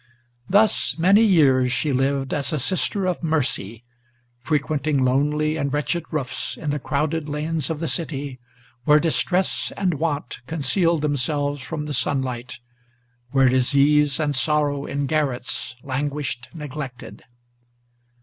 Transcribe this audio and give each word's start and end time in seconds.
Thus 0.49 0.97
many 0.97 1.21
years 1.21 1.71
she 1.71 1.93
lived 1.93 2.33
as 2.33 2.51
a 2.51 2.57
Sister 2.57 3.05
of 3.05 3.21
Mercy; 3.21 3.83
frequenting 4.39 5.05
Lonely 5.05 5.57
and 5.57 5.71
wretched 5.71 6.05
roofs 6.09 6.57
in 6.57 6.71
the 6.71 6.79
crowded 6.79 7.29
lanes 7.29 7.69
of 7.69 7.79
the 7.79 7.87
city, 7.87 8.39
Where 8.83 8.99
distress 8.99 9.71
and 9.77 9.93
want 9.93 10.39
concealed 10.47 11.03
themselves 11.03 11.61
from 11.61 11.83
the 11.83 11.93
sunlight, 11.93 12.57
Where 13.29 13.47
disease 13.49 14.19
and 14.19 14.35
sorrow 14.35 14.87
in 14.87 15.05
garrets 15.05 15.75
languished 15.83 16.49
neglected. 16.51 17.21